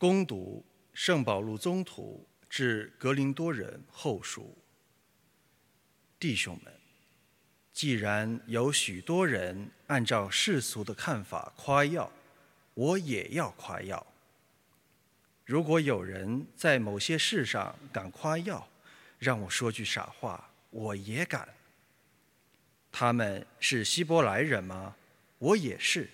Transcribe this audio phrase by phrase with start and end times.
[0.00, 4.56] 攻读圣保禄宗徒致格林多人后书。
[6.18, 6.72] 弟兄们，
[7.74, 12.10] 既然有许多人按照世俗的看法夸耀，
[12.72, 14.06] 我也要夸耀。
[15.44, 18.66] 如果有人在某些事上敢夸耀，
[19.18, 21.46] 让我说句傻话，我也敢。
[22.90, 24.96] 他们是希伯来人吗？
[25.36, 26.08] 我也是。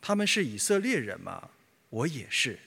[0.00, 1.50] 他们是以色列人吗？
[1.90, 2.58] 我也是。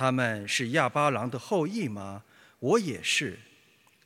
[0.00, 2.24] 他们是亚巴郎的后裔吗？
[2.58, 3.38] 我也是。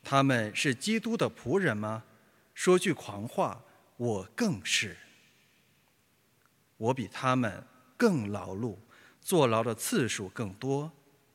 [0.02, 2.02] 他们是基督的仆人吗？
[2.52, 3.62] 说句狂话，
[3.96, 4.96] 我更是。
[6.78, 7.64] 我比他们
[7.96, 8.76] 更劳碌，
[9.20, 10.90] 坐牢的次数更多，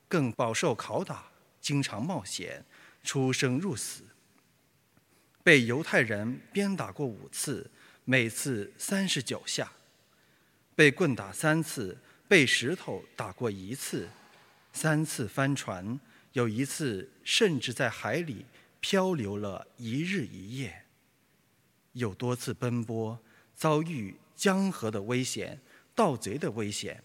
[0.09, 2.65] 更饱受拷打，经常冒险，
[3.01, 4.03] 出生入死。
[5.41, 7.71] 被犹太人鞭打过五次，
[8.03, 9.71] 每次三十九下。
[10.75, 14.09] 被棍打三次，被石头打过一次，
[14.81, 15.99] 三次翻船，
[16.31, 18.45] 有一次甚至在海里
[18.79, 20.85] 漂流了一日一夜。
[21.91, 23.19] 有多次奔波，
[23.53, 25.59] 遭遇江河的危险、
[25.93, 27.03] 盗贼的危险、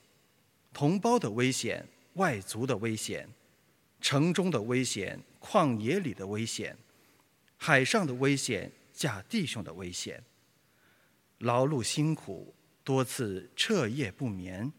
[0.73, 3.29] 同胞的危险、外族的危险、
[4.01, 6.79] 城中的危险、旷野里的危险、
[7.57, 10.23] 海上的危险、假弟兄的危险，
[11.39, 12.55] 劳碌辛苦。
[12.85, 14.73] 多次彻夜不眠，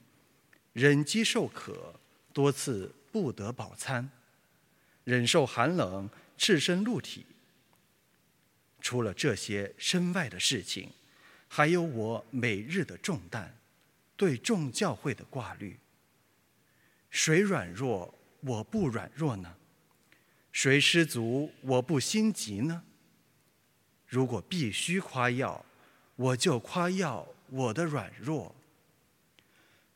[0.72, 2.00] 忍饥受渴，
[2.36, 4.10] 多次不得饱餐，
[5.06, 7.26] 忍受寒冷，赤身露体。
[8.82, 10.90] 除了这些身外的事情，
[11.48, 13.54] 还有我每日的重担，
[14.18, 15.80] 对众教会的挂虑。
[17.10, 19.56] 谁软弱，我不软弱呢？
[20.52, 22.84] 谁失足，我不心急呢？
[24.06, 25.64] 如果必须夸耀，
[26.18, 27.26] 我就夸耀。
[27.48, 28.54] 我的软弱，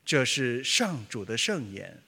[0.05, 2.01] 这是上主的圣言。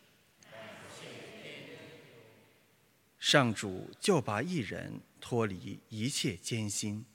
[3.21, 7.05] 上主就把一人脱离一切艰辛。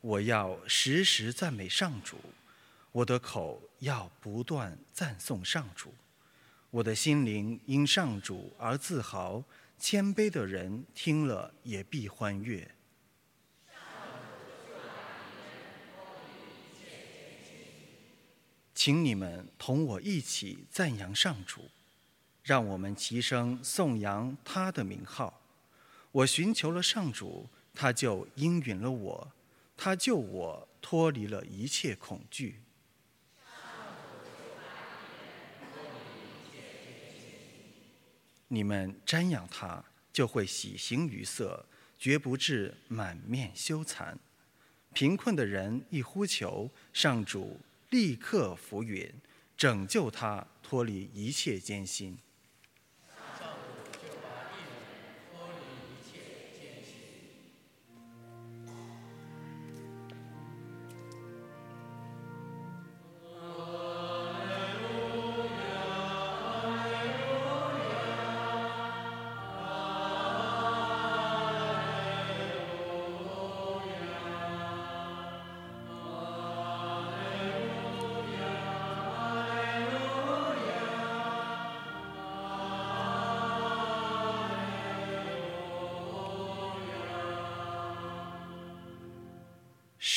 [0.00, 2.18] 我要时时赞美上主，
[2.92, 5.92] 我的口要不断赞颂上主，
[6.70, 9.42] 我的心灵因上主而自豪。
[9.76, 12.75] 谦卑的人听了也必欢悦。
[18.86, 21.68] 请你们同我一起赞扬上主，
[22.44, 25.40] 让我们齐声颂扬他的名号。
[26.12, 29.32] 我寻求了上主，他就应允了我，
[29.76, 32.60] 他救我脱离了一切恐惧。
[38.46, 41.66] 你们瞻仰他，就会喜形于色，
[41.98, 44.14] 绝不至满面羞惭。
[44.92, 47.58] 贫困的人一呼求，上主
[47.90, 49.12] 立刻浮云，
[49.56, 52.18] 拯救他脱离一切艰辛。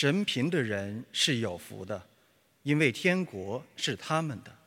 [0.01, 2.01] 神贫的人是有福的，
[2.63, 4.58] 因为天国是他们的。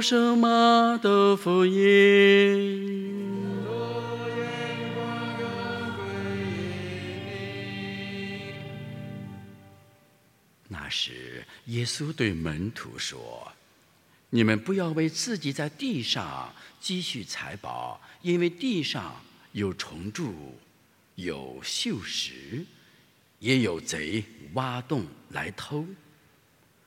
[0.00, 3.00] 什么的福音？
[10.68, 13.52] 那时耶稣对门徒说
[14.30, 19.20] ：“你们不要为自己在地上积蓄财宝，因为地上
[19.52, 20.54] 有虫蛀，
[21.16, 22.64] 有锈蚀，
[23.40, 24.24] 也有贼
[24.54, 25.84] 挖洞来偷。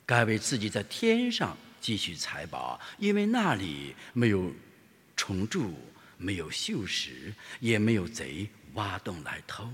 [0.05, 4.53] 该为自己在天上积蓄财宝，因为那里没有
[5.17, 5.75] 虫蛀，
[6.17, 9.69] 没有锈蚀，也没有贼挖洞来偷。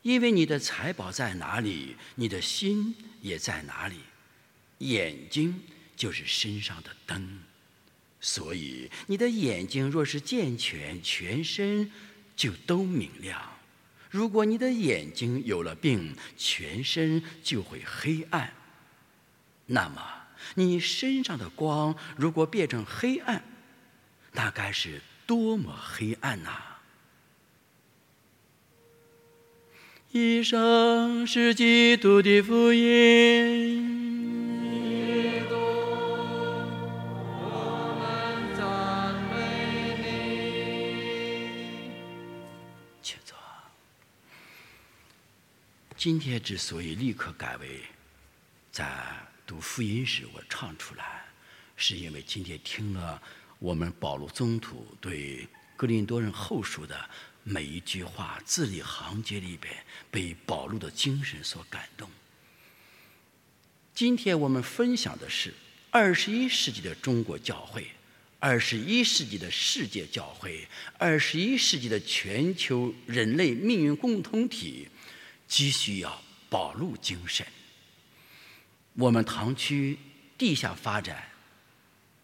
[0.00, 3.96] 因为你的财宝在哪里，你的心也在哪里。
[4.78, 5.60] 眼睛
[5.94, 7.40] 就是身上的灯，
[8.18, 11.92] 所以你的眼睛若是健全，全身
[12.34, 13.38] 就都明亮；
[14.08, 18.50] 如果你的眼睛有了病，全身就会黑暗。
[19.66, 23.42] 那么你身上的光如果变成黑暗，
[24.32, 26.50] 那该是多么黑暗呐！
[30.12, 33.84] 以上是基督的福音。
[37.42, 39.36] 我们赞美
[40.00, 40.06] 你。
[43.02, 43.36] 请坐。
[45.96, 47.82] 今天之所以立刻改为
[48.72, 48.86] 在
[49.46, 51.24] 读福音时我唱出来，
[51.76, 53.22] 是因为今天听了
[53.60, 55.46] 我们保罗宗徒对
[55.76, 57.08] 格林多人后书的。
[57.48, 59.72] 每一句话字里行间里边
[60.10, 62.10] 被保罗的精神所感动。
[63.94, 65.54] 今天我们分享的是
[65.92, 67.86] 二十一世纪的中国教会，
[68.40, 70.66] 二十一世纪的世界教会，
[70.98, 74.88] 二十一世纪的全球人类命运共同体，
[75.46, 76.20] 急需要
[76.50, 77.46] 保路精神。
[78.98, 79.98] 我们堂区
[80.38, 81.22] 地下发展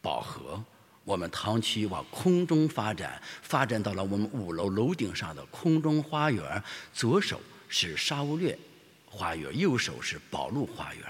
[0.00, 0.62] 饱和。
[1.04, 6.62] 我们堂区往空中发展，发展到了我们五楼楼顶上的空中花园。
[6.94, 8.56] 左手是沙乌略
[9.04, 11.04] 花园，右手是宝路花园。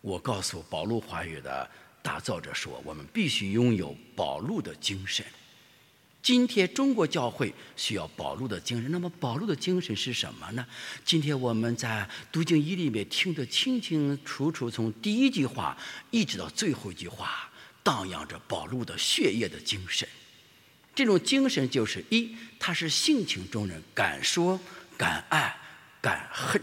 [0.00, 1.70] 我告诉宝路花园的
[2.02, 5.24] 打造者说：“我们必须拥有宝路的精神。
[6.22, 8.90] 今天中国教会需要宝路的精神。
[8.90, 10.64] 那么宝路的精神是什么呢？
[11.04, 15.76] 今天我们在读经一里面听得清清楚楚，从第一句话
[16.10, 17.48] 一直到最后一句话。”
[17.84, 20.08] 荡漾着保路的血液的精神，
[20.94, 24.60] 这种精神就是一，他是性情中人，敢说
[24.96, 25.52] 敢爱
[26.00, 26.62] 敢恨；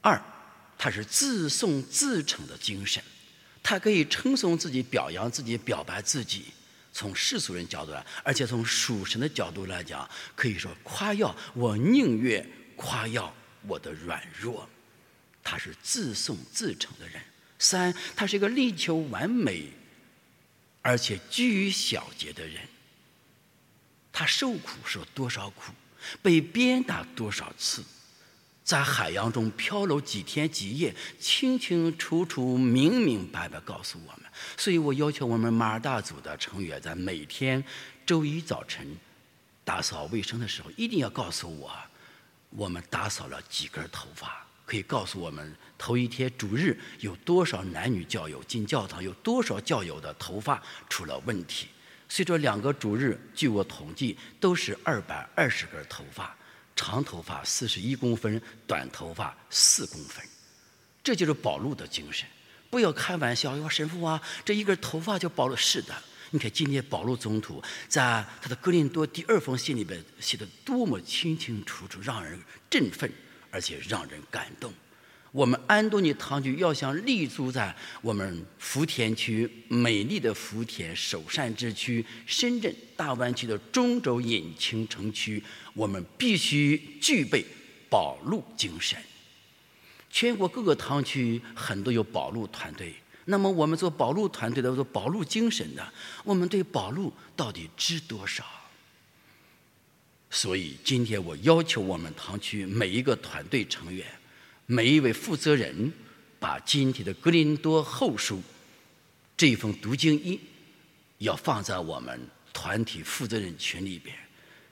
[0.00, 0.20] 二，
[0.76, 3.00] 他是自颂自称的精神，
[3.62, 6.46] 他可以称颂自己、表扬自己、表白自己。
[6.94, 13.34] 从世俗人角度来，而且从属神的角度来讲，可以说夸耀我宁愿夸耀
[13.66, 14.66] 我的软弱。
[15.42, 17.20] 他是自颂自成的人。
[17.58, 19.72] 三，他是一个力求完美，
[20.82, 22.62] 而且居于小节的人。
[24.12, 25.72] 他受苦受多少苦，
[26.22, 27.82] 被鞭打多少次，
[28.64, 34.30] 在海洋中漂流几天几夜，清清楚楚、明明白白告诉我们。
[34.56, 37.62] 所以我要求我们马尔大组的成员，在每天
[38.06, 38.96] 周一早晨
[39.62, 41.70] 打扫卫生的时候，一定要告诉我，
[42.48, 44.44] 我们打扫了几根头发。
[44.66, 51.68] 可以告诉我们，头一天主日有多少男女教友进教堂，有多少教友的头发出了问题。
[52.08, 56.34] 随着两个主日，据我统计，都是二百二十根头发，
[56.76, 60.24] 长头发四十一公分，短头发四公分。
[61.02, 62.26] 这就是保罗的精神。
[62.70, 65.56] 不要开玩笑，说神父啊，这一根头发就保了。
[65.56, 65.94] 是的，
[66.30, 73.10] 你看今天保罗总统在他的《格林多第二封信》里边写的多么清清楚楚，让人振奋。
[73.54, 74.74] 而且让人感动。
[75.34, 85.42] 我们安东尼堂区要想立足在我们福田区美丽的福田首善之区、深圳大湾区的中轴引擎城区，
[85.72, 87.44] 我们必须具备
[87.90, 88.96] 保路精神。
[90.08, 95.84] 全国各个堂区很多有保路团队，那么我们做保路团队的、做保路精神的，
[96.22, 98.44] 我们对保路到底知多少？
[100.30, 104.06] 所以今天我要求我们堂区每一个团队成员，
[104.66, 105.92] 每一位负责人，
[106.40, 108.36] 把今天的《格林多后书》
[109.36, 110.40] 这一封读经一，
[111.18, 112.18] 要放在我们
[112.52, 114.16] 团体负责人群里边，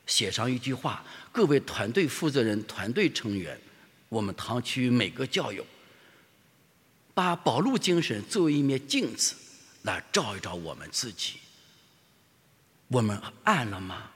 [0.07, 3.61] 写上一句话：各位团队负责人、团队成员，
[4.09, 5.67] 我们堂区每个教友，
[7.13, 9.35] 把保路精神作为一面镜子，
[9.83, 11.35] 来照一照我们自己。
[12.89, 14.11] 我们暗了吗？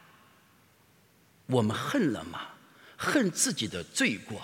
[1.46, 2.48] 我们恨了吗？
[2.96, 4.40] 恨自己的罪过，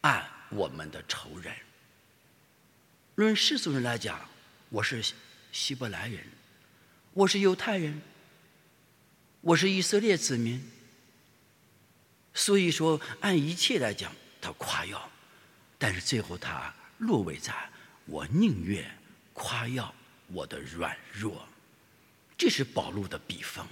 [0.00, 1.52] 爱我们的仇人。
[3.16, 4.28] 论世俗人来讲，
[4.68, 5.04] 我是
[5.50, 6.24] 希伯来人，
[7.12, 8.00] 我是犹太人，
[9.40, 10.64] 我是以色列子民。
[12.32, 15.10] 所以说，按一切来讲，他夸耀，
[15.76, 17.52] 但是最后他落位在
[18.06, 18.88] 我宁愿
[19.32, 19.92] 夸耀
[20.28, 21.48] 我的软弱，
[22.38, 23.66] 这是保罗的笔锋。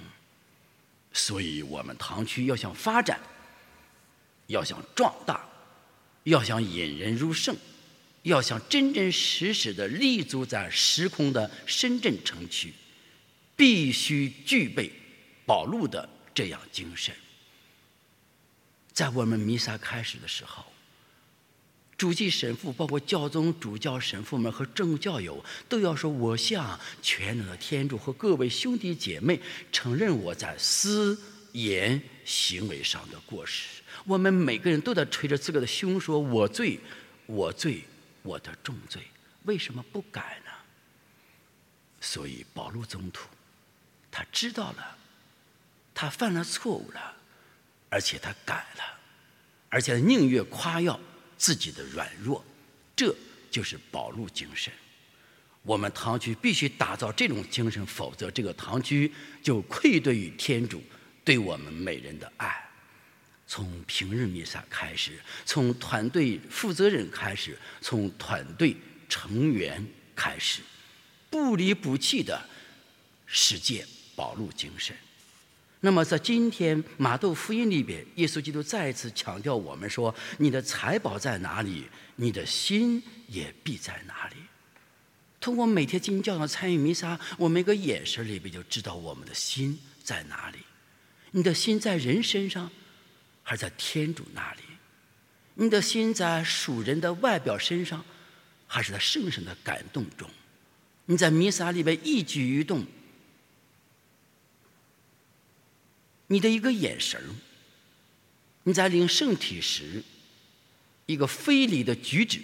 [1.12, 3.20] 所以我们堂区要想发展，
[4.46, 5.44] 要想壮大，
[6.24, 7.56] 要想引人入胜，
[8.22, 12.72] 要想真真实实的立足在时空的深圳城区，
[13.56, 14.92] 必须具备
[15.44, 17.14] 保路的这样精神。
[18.92, 20.64] 在我们弥撒开始的时候，
[21.96, 31.18] 主祭神父、包括教宗、主教神父们和正教友都要说：“我向全能的天主和各位兄弟姐妹承认我在思
[31.52, 36.78] 言行为上的过失。”我们每个人都在捶着自个的胸说：“我罪，
[37.26, 37.84] 我罪，
[38.22, 39.02] 我的重罪。”
[39.44, 40.50] 为什么不改呢？
[42.00, 43.28] 所以保禄宗徒，
[44.10, 44.96] 他知道了，
[45.94, 47.16] 他犯了错误了，
[47.88, 48.98] 而且他改了，
[49.68, 50.98] 而且宁愿夸耀
[51.36, 52.44] 自己的软弱，
[52.94, 53.14] 这
[53.50, 54.72] 就是保禄精神。
[55.62, 60.82] 我们堂区必须打造这种精神，否则这个堂区就愧对于天主
[61.24, 62.68] 对我们每人的爱。
[63.46, 65.12] 从平日弥撒开始，
[65.44, 68.76] 从团队负责人开始，从团队
[69.08, 70.62] 成员开始。
[71.28, 72.46] 不离不弃的
[73.26, 74.94] 实践保禄精神。
[75.80, 84.36] 那么，在今天马窦福音里边，耶稣基督再次强调我们说：“你的财宝在哪里，你的心也必在哪里。”
[85.40, 90.58] 通过每天进教堂参与弥撒，我们一个眼神里边就知道我们的心在哪里。
[91.32, 92.70] 你的心在人身上，
[93.42, 94.60] 还是在天主那里？
[95.54, 98.04] 你的心在属人的外表身上，
[98.66, 100.28] 还是在圣神的感动中？
[101.06, 102.86] 你在弥撒里边一举一动，
[106.28, 107.20] 你的一个眼神
[108.62, 110.02] 你在领圣体时
[111.06, 112.40] 一个非礼的举止，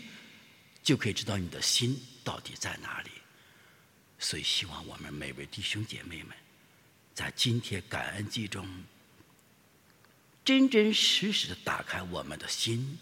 [0.82, 3.10] 就可以知道你的心到底在哪里。
[4.18, 6.36] 所以，希望我们每位弟兄姐妹们，
[7.14, 8.68] 在今天感恩祭中，
[10.48, 12.98] 真真实实的打开我们的心，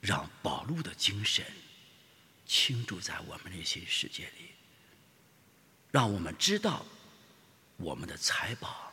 [0.00, 1.44] 让宝路的精神
[2.46, 4.52] 倾注在我们内心世界里。
[5.90, 6.86] 让我们知道
[7.76, 8.92] 我们的财宝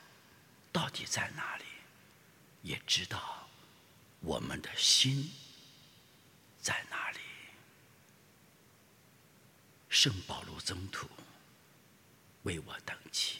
[0.71, 1.65] 到底在哪里，
[2.63, 3.47] 也知道
[4.21, 5.29] 我们的心
[6.59, 7.19] 在哪里。
[9.87, 11.07] 圣保禄征途
[12.41, 13.37] 为我等祈。